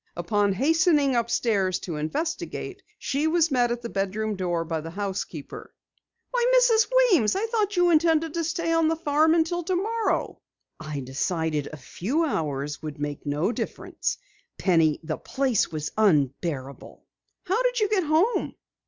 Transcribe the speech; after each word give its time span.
Upon 0.17 0.53
hastening 0.53 1.15
upstairs 1.15 1.77
to 1.81 1.97
investigate, 1.97 2.81
she 2.97 3.27
was 3.27 3.51
met 3.51 3.69
at 3.71 3.83
the 3.83 3.87
bedroom 3.89 4.35
door 4.35 4.65
by 4.65 4.81
the 4.81 4.89
housekeeper. 4.89 5.71
"Why, 6.31 6.43
Mrs. 6.57 6.87
Weems! 7.11 7.35
I 7.35 7.45
thought 7.45 7.77
you 7.77 7.91
intended 7.91 8.33
to 8.33 8.43
stay 8.43 8.71
on 8.73 8.87
the 8.87 8.95
farm 8.95 9.35
until 9.35 9.61
tomorrow!" 9.61 10.41
"I 10.79 11.01
decided 11.01 11.67
a 11.67 11.77
few 11.77 12.25
hours 12.25 12.81
would 12.81 12.97
make 12.99 13.27
no 13.27 13.51
difference. 13.51 14.17
Penny, 14.57 14.99
the 15.03 15.17
place 15.19 15.71
was 15.71 15.91
unbearable." 15.95 17.05
"How 17.45 17.61
did 17.61 17.79
you 17.79 17.87
get 17.87 18.03
home?" 18.05 18.55